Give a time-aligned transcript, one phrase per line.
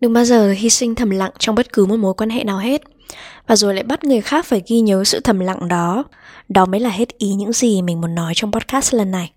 [0.00, 2.58] Đừng bao giờ hy sinh thầm lặng trong bất cứ một mối quan hệ nào
[2.58, 2.82] hết.
[3.46, 6.04] Và rồi lại bắt người khác phải ghi nhớ sự thầm lặng đó.
[6.48, 9.32] Đó mới là hết ý những gì mình muốn nói trong podcast lần này.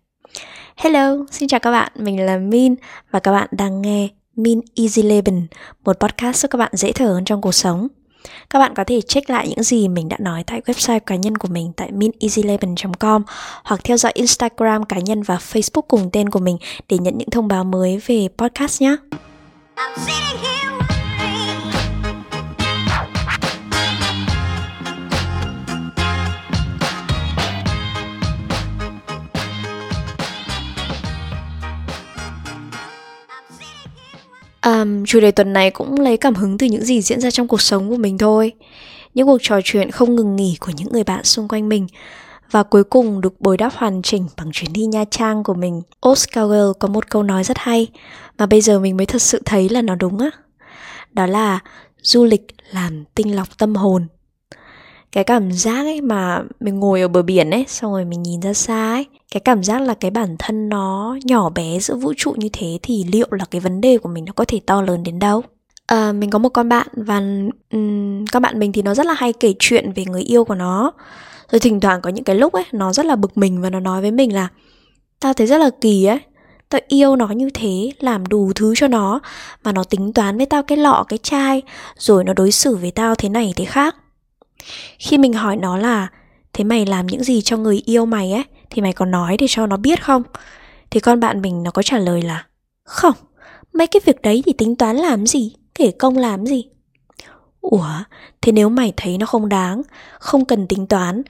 [0.76, 2.76] Hello, xin chào các bạn, mình là Min
[3.12, 5.48] Và các bạn đang nghe Min Easy Leben
[5.86, 7.88] Một podcast giúp các bạn dễ thở hơn trong cuộc sống.
[8.50, 11.38] Các bạn có thể check lại những gì mình đã nói tại website cá nhân
[11.38, 13.24] của mình tại mineasyleben.com
[13.64, 16.58] hoặc theo dõi Instagram cá nhân và Facebook cùng tên của mình
[16.90, 18.96] để nhận những thông báo mới về podcast nhé.
[34.84, 37.48] Um, chủ đề tuần này cũng lấy cảm hứng từ những gì diễn ra trong
[37.48, 38.52] cuộc sống của mình thôi.
[39.14, 41.88] Những cuộc trò chuyện không ngừng nghỉ của những người bạn xung quanh mình.
[42.52, 45.82] Và cuối cùng được bồi đắp hoàn chỉnh bằng chuyến đi Nha Trang của mình.
[46.10, 47.88] Oscar Wilde có một câu nói rất hay
[48.38, 50.30] Mà bây giờ mình mới thật sự thấy là nó đúng á.
[51.12, 51.60] Đó là
[52.02, 54.08] du lịch làm tinh lọc tâm hồn
[55.14, 58.40] cái cảm giác ấy mà mình ngồi ở bờ biển ấy xong rồi mình nhìn
[58.40, 62.14] ra xa ấy cái cảm giác là cái bản thân nó nhỏ bé giữa vũ
[62.18, 64.82] trụ như thế thì liệu là cái vấn đề của mình nó có thể to
[64.82, 65.42] lớn đến đâu?
[65.88, 67.18] À, mình có một con bạn và
[67.72, 70.56] um, con bạn mình thì nó rất là hay kể chuyện về người yêu của
[70.56, 70.92] nó.
[71.52, 73.80] Rồi thỉnh thoảng có những cái lúc ấy nó rất là bực mình và nó
[73.80, 74.48] nói với mình là
[75.20, 76.20] tao thấy rất là kỳ ấy
[76.70, 79.20] tao yêu nó như thế làm đủ thứ cho nó
[79.64, 81.62] mà nó tính toán với tao cái lọ cái chai
[81.98, 83.96] rồi nó đối xử với tao thế này thế khác
[85.00, 86.08] khi mình hỏi nó là,
[86.54, 88.44] thế mày làm những gì cho người yêu mày ấy?
[88.70, 90.24] Thì mày có nói để cho nó biết không?
[90.90, 92.46] Thì con bạn mình nó có trả lời là,
[92.84, 93.16] không,
[93.74, 96.66] mấy cái việc đấy thì tính toán làm gì, kể công làm gì?
[97.62, 97.90] Ủa,
[98.42, 99.82] thế nếu mày thấy nó không đáng,
[100.20, 101.22] không cần tính toán,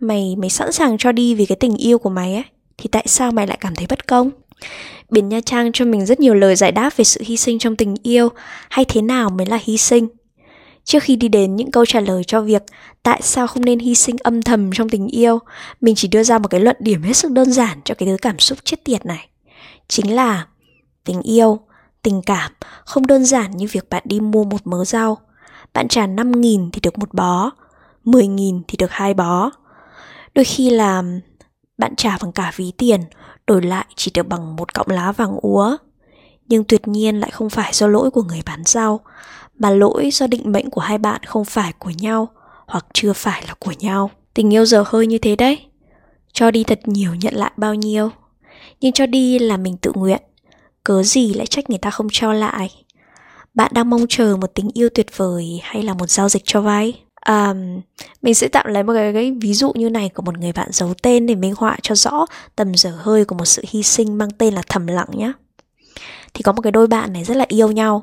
[0.00, 2.44] mày mày sẵn sàng cho đi vì cái tình yêu của mày ấy,
[2.78, 4.30] thì tại sao mày lại cảm thấy bất công?
[5.10, 7.76] Biển nha trang cho mình rất nhiều lời giải đáp về sự hy sinh trong
[7.76, 8.28] tình yêu.
[8.70, 10.08] Hay thế nào mới là hy sinh?
[10.88, 12.62] Trước khi đi đến những câu trả lời cho việc
[13.02, 15.38] tại sao không nên hy sinh âm thầm trong tình yêu,
[15.80, 18.16] mình chỉ đưa ra một cái luận điểm hết sức đơn giản cho cái thứ
[18.22, 19.28] cảm xúc chết tiệt này.
[19.88, 20.46] Chính là
[21.04, 21.60] tình yêu,
[22.02, 22.52] tình cảm
[22.84, 25.18] không đơn giản như việc bạn đi mua một mớ rau.
[25.74, 27.50] Bạn trả 5.000 thì được một bó,
[28.04, 29.50] 10.000 thì được hai bó.
[30.34, 31.02] Đôi khi là
[31.78, 33.00] bạn trả bằng cả ví tiền,
[33.46, 35.76] đổi lại chỉ được bằng một cọng lá vàng úa.
[36.48, 39.00] Nhưng tuyệt nhiên lại không phải do lỗi của người bán rau,
[39.58, 42.28] mà lỗi do định mệnh của hai bạn không phải của nhau
[42.66, 44.10] hoặc chưa phải là của nhau.
[44.34, 45.58] Tình yêu giờ hơi như thế đấy.
[46.32, 48.10] Cho đi thật nhiều nhận lại bao nhiêu.
[48.80, 50.22] Nhưng cho đi là mình tự nguyện.
[50.84, 52.70] Cớ gì lại trách người ta không cho lại?
[53.54, 56.60] Bạn đang mong chờ một tình yêu tuyệt vời hay là một giao dịch cho
[56.60, 56.94] vay
[57.28, 57.54] à,
[58.22, 60.68] mình sẽ tạm lấy một cái, cái ví dụ như này của một người bạn
[60.72, 62.26] giấu tên để minh họa cho rõ
[62.56, 65.32] tầm giờ hơi của một sự hy sinh mang tên là thầm lặng nhé
[66.34, 68.02] thì có một cái đôi bạn này rất là yêu nhau.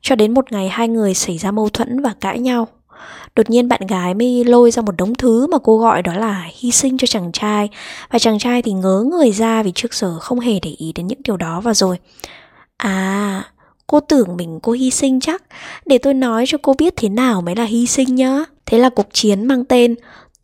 [0.00, 2.68] Cho đến một ngày hai người xảy ra mâu thuẫn và cãi nhau.
[3.36, 6.44] Đột nhiên bạn gái mới lôi ra một đống thứ mà cô gọi đó là
[6.54, 7.68] hy sinh cho chàng trai.
[8.10, 11.06] Và chàng trai thì ngớ người ra vì trước giờ không hề để ý đến
[11.06, 11.98] những điều đó và rồi
[12.76, 13.42] À,
[13.86, 15.42] cô tưởng mình cô hy sinh chắc.
[15.86, 18.44] Để tôi nói cho cô biết thế nào mới là hy sinh nhá.
[18.66, 19.94] Thế là cuộc chiến mang tên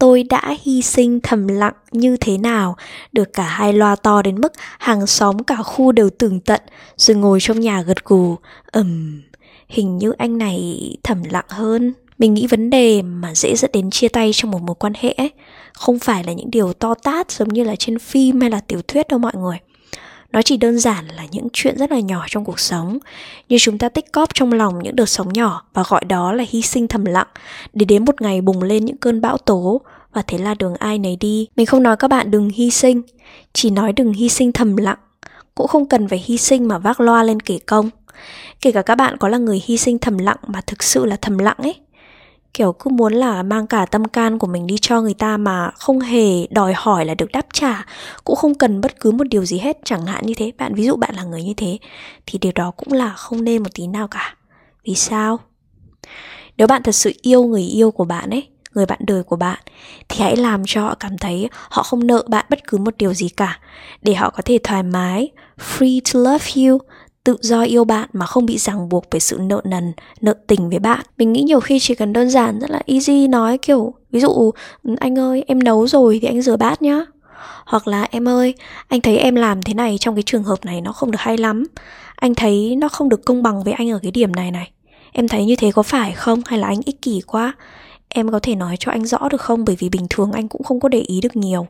[0.02, 2.76] tôi đã hy sinh thầm lặng như thế nào.
[3.12, 6.60] Được cả hai loa to đến mức hàng xóm cả khu đều tường tận
[6.96, 8.36] rồi ngồi trong nhà gật gù.
[8.66, 9.22] Ầm um,
[9.68, 11.92] hình như anh này thầm lặng hơn.
[12.18, 15.12] Mình nghĩ vấn đề mà dễ dẫn đến chia tay trong một mối quan hệ
[15.12, 15.30] ấy,
[15.72, 18.82] không phải là những điều to tát giống như là trên phim hay là tiểu
[18.88, 19.58] thuyết đâu mọi người.
[20.32, 22.98] Nó chỉ đơn giản là những chuyện rất là nhỏ trong cuộc sống.
[23.48, 26.44] Như chúng ta tích cóp trong lòng những đợt sóng nhỏ và gọi đó là
[26.48, 27.26] hy sinh thầm lặng
[27.72, 29.80] để đến một ngày bùng lên những cơn bão tố
[30.12, 31.48] và thế là đường ai nấy đi.
[31.56, 33.02] Mình không nói các bạn đừng hy sinh,
[33.52, 34.98] chỉ nói đừng hy sinh thầm lặng.
[35.54, 37.90] Cũng không cần phải hy sinh mà vác loa lên kể công.
[38.60, 41.16] Kể cả các bạn có là người hy sinh thầm lặng mà thực sự là
[41.16, 41.74] thầm lặng ấy.
[42.54, 45.70] Kiểu cứ muốn là mang cả tâm can của mình đi cho người ta mà
[45.70, 47.86] không hề đòi hỏi là được đáp trả.
[48.24, 50.52] Cũng không cần bất cứ một điều gì hết, chẳng hạn như thế.
[50.58, 51.78] Bạn, ví dụ bạn là người như thế,
[52.26, 54.36] thì điều đó cũng là không nên một tí nào cả.
[54.84, 55.38] Vì sao?
[56.56, 59.58] Nếu bạn thật sự yêu người yêu của bạn ấy người bạn đời của bạn
[60.08, 63.14] thì hãy làm cho họ cảm thấy họ không nợ bạn bất cứ một điều
[63.14, 63.58] gì cả
[64.02, 66.78] để họ có thể thoải mái free to love you
[67.24, 70.70] tự do yêu bạn mà không bị ràng buộc bởi sự nợ nần, nợ tình
[70.70, 71.00] với bạn.
[71.18, 74.52] Mình nghĩ nhiều khi chỉ cần đơn giản rất là easy nói kiểu ví dụ
[74.82, 77.00] ừ, anh ơi em nấu rồi thì anh rửa bát nhá.
[77.66, 78.54] Hoặc là em ơi,
[78.88, 81.38] anh thấy em làm thế này trong cái trường hợp này nó không được hay
[81.38, 81.64] lắm.
[82.16, 84.70] Anh thấy nó không được công bằng với anh ở cái điểm này này.
[85.12, 87.54] Em thấy như thế có phải không hay là anh ích kỷ quá?
[88.14, 89.64] Em có thể nói cho anh rõ được không?
[89.64, 91.66] Bởi vì bình thường anh cũng không có để ý được nhiều.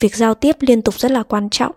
[0.00, 1.72] Việc giao tiếp liên tục rất là quan trọng.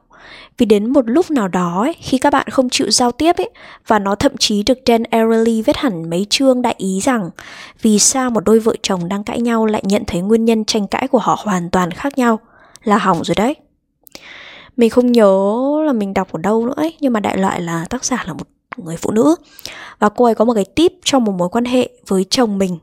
[0.58, 3.50] Vì đến một lúc nào đó ấy, khi các bạn không chịu giao tiếp ấy
[3.88, 7.30] và nó thậm chí được Dan Ariely viết hẳn mấy chương đại ý rằng
[7.82, 10.88] vì sao một đôi vợ chồng đang cãi nhau lại nhận thấy nguyên nhân tranh
[10.88, 12.40] cãi của họ hoàn toàn khác nhau.
[12.84, 13.56] Là hỏng rồi đấy.
[14.78, 15.56] Mình không nhớ
[15.86, 18.34] là mình đọc ở đâu nữa ấy nhưng mà đại loại là tác giả là
[18.34, 18.48] một
[18.78, 19.36] người phụ nữ.
[20.00, 22.78] Và cô ấy có một cái tip trong một mối quan hệ với chồng mình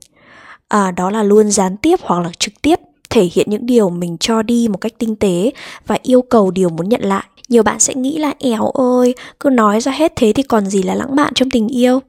[0.72, 2.80] à, đó là luôn gián tiếp hoặc là trực tiếp
[3.10, 5.50] thể hiện những điều mình cho đi một cách tinh tế
[5.86, 7.24] và yêu cầu điều muốn nhận lại.
[7.48, 10.82] Nhiều bạn sẽ nghĩ là éo ơi cứ nói ra hết thế thì còn gì
[10.82, 12.00] là lãng mạn trong tình yêu?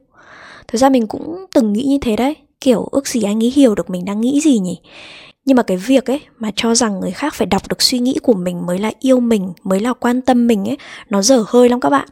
[0.68, 2.36] Thực ra mình cũng từng nghĩ như thế đấy.
[2.60, 4.78] Kiểu ước gì anh ấy hiểu được mình đang nghĩ gì nhỉ?
[5.44, 8.18] Nhưng mà cái việc ấy mà cho rằng người khác phải đọc được suy nghĩ
[8.22, 10.78] của mình mới là yêu mình, mới là quan tâm mình ấy,
[11.10, 12.08] nó dở hơi lắm các bạn.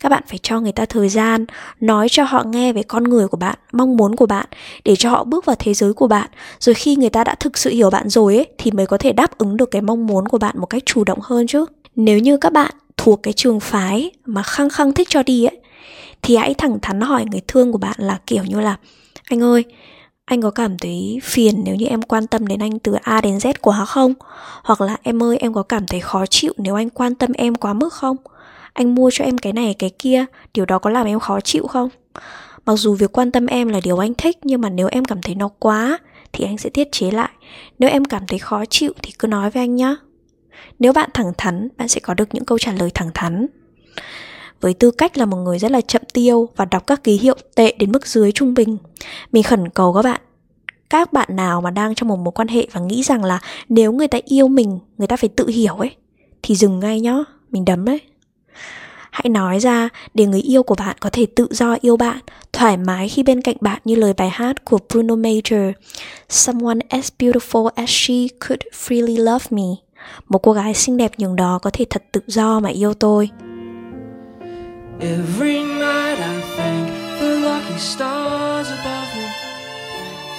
[0.00, 1.44] Các bạn phải cho người ta thời gian,
[1.80, 4.46] nói cho họ nghe về con người của bạn, mong muốn của bạn,
[4.84, 6.30] để cho họ bước vào thế giới của bạn.
[6.60, 9.12] Rồi khi người ta đã thực sự hiểu bạn rồi ấy, thì mới có thể
[9.12, 11.64] đáp ứng được cái mong muốn của bạn một cách chủ động hơn chứ.
[11.96, 15.58] Nếu như các bạn thuộc cái trường phái mà khăng khăng thích cho đi ấy,
[16.22, 18.76] thì hãy thẳng thắn hỏi người thương của bạn là kiểu như là,
[19.30, 19.64] anh ơi
[20.26, 23.36] anh có cảm thấy phiền nếu như em quan tâm đến anh từ A đến
[23.36, 24.14] Z quá không?
[24.64, 27.54] Hoặc là em ơi em có cảm thấy khó chịu nếu anh quan tâm em
[27.54, 28.16] quá mức không?
[28.72, 30.24] Anh mua cho em cái này cái kia,
[30.54, 31.88] điều đó có làm em khó chịu không?
[32.66, 35.22] Mặc dù việc quan tâm em là điều anh thích nhưng mà nếu em cảm
[35.22, 35.98] thấy nó quá
[36.32, 37.30] thì anh sẽ tiết chế lại.
[37.78, 39.96] Nếu em cảm thấy khó chịu thì cứ nói với anh nhé.
[40.78, 43.46] Nếu bạn thẳng thắn, bạn sẽ có được những câu trả lời thẳng thắn.
[44.60, 47.34] Với tư cách là một người rất là chậm tiêu và đọc các ký hiệu
[47.54, 48.78] tệ đến mức dưới trung bình,
[49.32, 50.20] mình khẩn cầu các bạn
[50.90, 53.92] các bạn nào mà đang trong một mối quan hệ và nghĩ rằng là nếu
[53.92, 55.90] người ta yêu mình, người ta phải tự hiểu ấy
[56.42, 57.16] thì dừng ngay nhá,
[57.50, 58.00] mình đấm đấy.
[59.10, 62.18] Hãy nói ra để người yêu của bạn có thể tự do yêu bạn,
[62.52, 65.72] thoải mái khi bên cạnh bạn như lời bài hát của Bruno Major,
[66.28, 69.62] Someone as beautiful as she could freely love me.
[70.28, 73.30] Một cô gái xinh đẹp nhường đó có thể thật tự do mà yêu tôi.
[75.00, 76.88] Every night I thank
[77.20, 79.28] the lucky stars above me.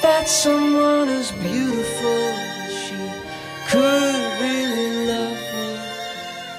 [0.01, 2.23] That someone as beautiful
[2.65, 2.97] as she
[3.67, 5.77] could really love me.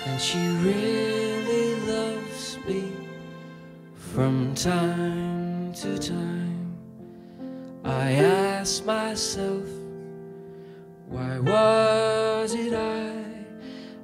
[0.07, 2.93] And she really loves me
[3.95, 6.77] From time to time.
[7.85, 9.67] I ask myself
[11.09, 13.09] Why was it I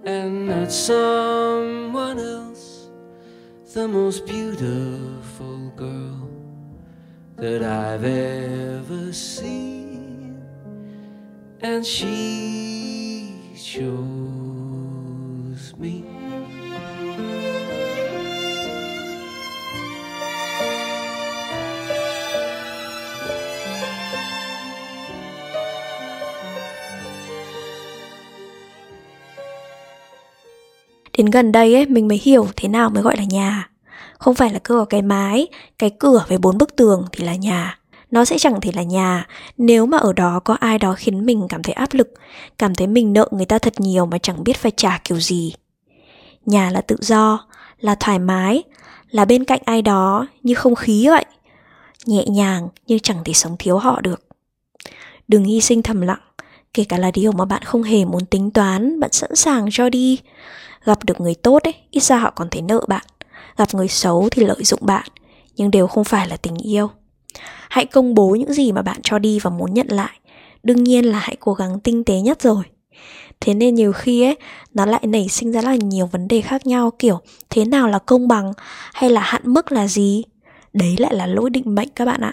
[0.05, 0.91] and not else
[3.75, 6.31] the most beautiful girl
[7.35, 10.41] that I've ever seen,
[11.61, 14.15] and she chose
[15.77, 16.14] me.
[31.25, 33.69] Đến gần đây ấy, mình mới hiểu thế nào mới gọi là nhà.
[34.19, 35.47] Không phải là cứ có cái mái,
[35.79, 37.79] cái cửa với bốn bức tường thì là nhà.
[38.11, 39.27] Nó sẽ chẳng thể là nhà
[39.59, 42.15] nếu mà ở đó có ai đó khiến mình cảm thấy áp lực,
[42.59, 45.55] cảm thấy mình nợ người ta thật nhiều mà chẳng biết phải trả kiểu gì.
[46.47, 47.47] Nhà là tự do,
[47.81, 48.63] là thoải mái,
[49.11, 51.25] là bên cạnh ai đó như không khí vậy.
[52.07, 54.25] Nhẹ nhàng nhưng chẳng thể sống thiếu họ được.
[55.29, 56.23] Đừng hy sinh thầm lặng,
[56.75, 59.89] kể cả là điều mà bạn không hề muốn tính toán, bạn sẵn sàng cho
[59.89, 60.19] đi
[60.85, 63.05] Gặp được người tốt ấy, ít ra họ còn thấy nợ bạn.
[63.57, 65.07] Gặp người xấu thì lợi dụng bạn,
[65.57, 66.91] nhưng đều không phải là tình yêu.
[67.69, 70.19] Hãy công bố những gì mà bạn cho đi và muốn nhận lại.
[70.63, 72.65] Đương nhiên là hãy cố gắng tinh tế nhất rồi.
[73.41, 74.37] Thế nên nhiều khi ấy,
[74.75, 77.99] nó lại nảy sinh ra là nhiều vấn đề khác nhau kiểu thế nào là
[77.99, 78.53] công bằng
[78.93, 80.23] hay là hạn mức là gì.
[80.73, 82.33] Đấy lại là lỗi định mệnh các bạn ạ.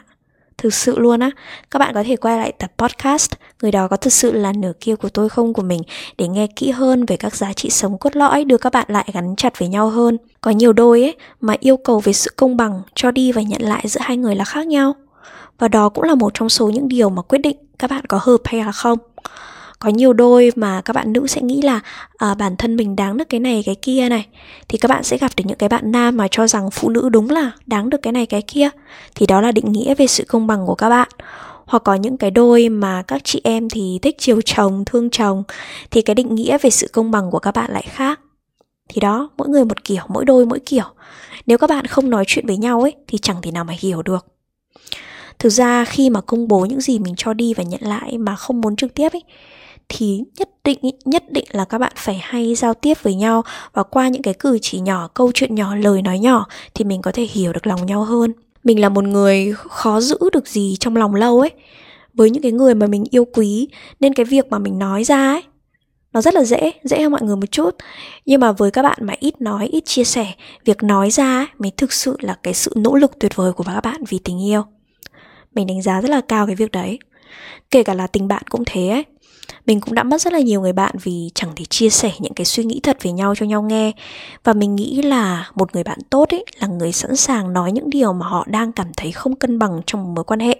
[0.61, 1.31] Thực sự luôn á,
[1.71, 4.71] các bạn có thể quay lại tập podcast Người đó có thực sự là nửa
[4.79, 5.81] kia của tôi không của mình
[6.17, 9.09] Để nghe kỹ hơn về các giá trị sống cốt lõi đưa các bạn lại
[9.13, 10.17] gắn chặt với nhau hơn.
[10.41, 13.61] Có nhiều đôi ấy mà yêu cầu về sự công bằng cho đi và nhận
[13.61, 14.95] lại giữa hai người là khác nhau.
[15.59, 18.19] Và đó cũng là một trong số những điều mà quyết định các bạn có
[18.21, 18.99] hợp hay là không
[19.81, 21.79] có nhiều đôi mà các bạn nữ sẽ nghĩ là
[22.17, 24.27] à, bản thân mình đáng được cái này cái kia này.
[24.67, 27.09] Thì các bạn sẽ gặp được những cái bạn nam mà cho rằng phụ nữ
[27.09, 28.69] đúng là đáng được cái này cái kia.
[29.15, 31.07] Thì đó là định nghĩa về sự công bằng của các bạn.
[31.65, 35.43] Hoặc có những cái đôi mà các chị em thì thích chiều chồng thương chồng
[35.91, 38.19] thì cái định nghĩa về sự công bằng của các bạn lại khác.
[38.89, 40.85] Thì đó mỗi người một kiểu mỗi đôi mỗi kiểu.
[41.45, 44.01] Nếu các bạn không nói chuyện với nhau ấy thì chẳng thể nào mà hiểu
[44.01, 44.25] được.
[45.39, 48.35] Thực ra khi mà công bố những gì mình cho đi và nhận lại mà
[48.35, 49.23] không muốn trực tiếp ấy
[49.93, 53.43] thì nhất định nhất định là các bạn phải hay giao tiếp với nhau
[53.73, 57.01] và qua những cái cử chỉ nhỏ câu chuyện nhỏ lời nói nhỏ thì mình
[57.01, 58.33] có thể hiểu được lòng nhau hơn.
[58.63, 61.51] Mình là một người khó giữ được gì trong lòng lâu ấy.
[62.13, 63.67] Với những cái người mà mình yêu quý
[63.99, 65.41] nên cái việc mà mình nói ra ấy
[66.13, 67.75] nó rất là dễ dễ hơn mọi người một chút.
[68.25, 70.33] Nhưng mà với các bạn mà ít nói ít chia sẻ
[70.65, 73.63] việc nói ra ấy, mới thực sự là cái sự nỗ lực tuyệt vời của
[73.63, 74.63] các bạn vì tình yêu.
[75.55, 76.99] Mình đánh giá rất là cao cái việc đấy.
[77.71, 79.03] Kể cả là tình bạn cũng thế ấy
[79.65, 82.33] mình cũng đã mất rất là nhiều người bạn vì chẳng thể chia sẻ những
[82.33, 83.91] cái suy nghĩ thật về nhau cho nhau nghe.
[84.43, 87.89] Và mình nghĩ là một người bạn tốt ấy là người sẵn sàng nói những
[87.89, 90.55] điều mà họ đang cảm thấy không cân bằng trong một mối quan hệ.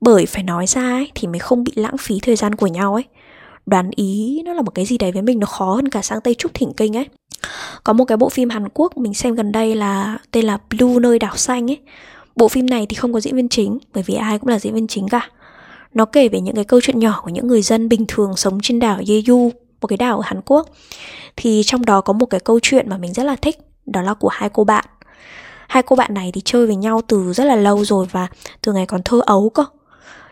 [0.00, 2.94] Bởi phải nói ra ấy thì mới không bị lãng phí thời gian của nhau
[2.94, 3.04] ấy.
[3.66, 6.20] Đoán ý nó là một cái gì đấy với mình nó khó hơn cả sang
[6.20, 7.06] tây trúc thỉnh kinh ấy.
[7.84, 10.98] Có một cái bộ phim hàn quốc mình xem gần đây là tên là blue
[11.00, 11.78] nơi đảo xanh ấy.
[12.36, 14.74] Bộ phim này thì không có diễn viên chính, bởi vì ai cũng là diễn
[14.74, 15.30] viên chính cả
[15.94, 18.58] nó kể về những cái câu chuyện nhỏ của những người dân bình thường sống
[18.62, 19.50] trên đảo Jeju,
[19.80, 20.68] một cái đảo ở Hàn Quốc.
[21.36, 24.14] Thì trong đó có một cái câu chuyện mà mình rất là thích, đó là
[24.14, 24.84] của hai cô bạn.
[25.68, 28.28] Hai cô bạn này thì chơi với nhau từ rất là lâu rồi và
[28.62, 29.64] từ ngày còn thơ ấu cơ.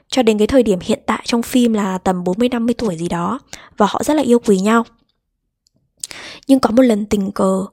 [0.09, 3.39] Cho đến cái thời điểm hiện tại trong phim là tầm 40-50 tuổi gì đó
[3.77, 4.85] Và họ rất là yêu quý nhau
[6.47, 7.65] Nhưng có một lần tình cờ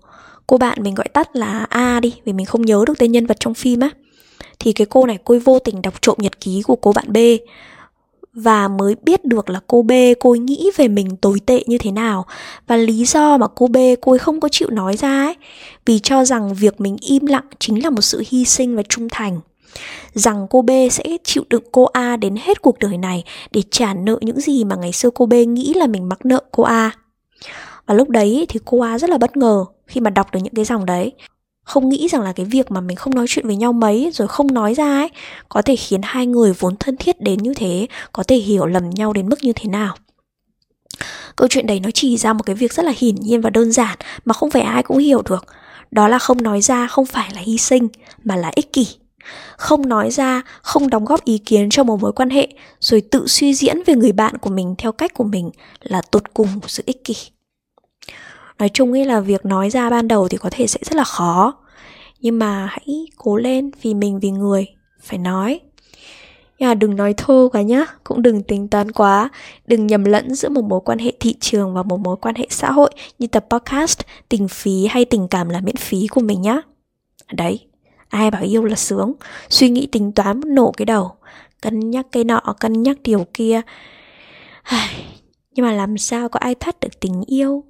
[0.47, 3.25] Cô bạn mình gọi tắt là A đi Vì mình không nhớ được tên nhân
[3.25, 3.89] vật trong phim á
[4.59, 7.17] thì cái cô này cô vô tình đọc trộm nhật ký của cô bạn B
[8.33, 11.77] và mới biết được là cô B, cô ấy nghĩ về mình tồi tệ như
[11.77, 12.25] thế nào.
[12.67, 15.35] Và lý do mà cô B, cô ấy không có chịu nói ra ấy,
[15.85, 19.07] vì cho rằng việc mình im lặng chính là một sự hy sinh và trung
[19.11, 19.39] thành.
[20.13, 23.93] Rằng cô B sẽ chịu đựng cô A đến hết cuộc đời này để trả
[23.93, 26.91] nợ những gì mà ngày xưa cô B nghĩ là mình mắc nợ cô A.
[27.85, 30.53] Và lúc đấy thì cô A rất là bất ngờ khi mà đọc được những
[30.53, 31.11] cái dòng đấy
[31.63, 34.27] không nghĩ rằng là cái việc mà mình không nói chuyện với nhau mấy, rồi
[34.27, 35.09] không nói ra ấy,
[35.49, 38.89] có thể khiến hai người vốn thân thiết đến như thế, có thể hiểu lầm
[38.89, 39.95] nhau đến mức như thế nào.
[41.35, 43.71] Câu chuyện đấy nó chỉ ra một cái việc rất là hiển nhiên và đơn
[43.71, 45.45] giản mà không phải ai cũng hiểu được.
[45.91, 47.87] Đó là không nói ra không phải là hy sinh,
[48.23, 48.87] mà là ích kỷ.
[49.57, 52.47] Không nói ra, không đóng góp ý kiến cho một mối quan hệ,
[52.79, 55.49] rồi tự suy diễn về người bạn của mình theo cách của mình
[55.79, 57.15] là tột cùng của sự ích kỷ
[58.61, 61.03] nói chung ấy là việc nói ra ban đầu thì có thể sẽ rất là
[61.03, 61.53] khó.
[62.19, 64.67] Nhưng mà hãy cố lên vì mình, vì người,
[65.01, 65.59] phải nói.
[66.59, 69.29] Nhưng mà đừng nói thô quá nhá, cũng đừng tính toán quá.
[69.67, 72.47] Đừng nhầm lẫn giữa một mối quan hệ thị trường và một mối quan hệ
[72.49, 72.89] xã hội
[73.19, 73.99] như tập podcast,
[74.29, 76.61] tình phí hay tình cảm là miễn phí của mình nhá.
[77.33, 77.67] Đấy,
[78.09, 79.13] ai bảo yêu là sướng.
[79.49, 81.11] Suy nghĩ tính toán nổ cái đầu.
[81.61, 83.61] Cân nhắc cái nọ, cân nhắc điều kia.
[85.51, 87.63] Nhưng mà làm sao có ai thoát được tình yêu?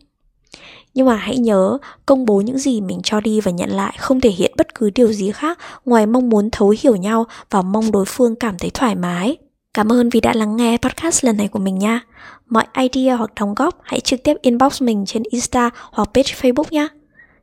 [0.93, 4.21] Nhưng mà hãy nhớ, công bố những gì mình cho đi và nhận lại không
[4.21, 7.91] thể hiện bất cứ điều gì khác ngoài mong muốn thấu hiểu nhau và mong
[7.91, 9.37] đối phương cảm thấy thoải mái.
[9.73, 12.01] Cảm ơn vì đã lắng nghe podcast lần này của mình nha.
[12.49, 16.71] Mọi idea hoặc đóng góp hãy trực tiếp inbox mình trên Insta hoặc page Facebook
[16.71, 16.87] nhé.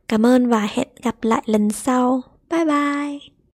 [0.07, 2.21] Cảm ơn và hẹn gặp lại lần sau.
[2.49, 3.38] Bye bye!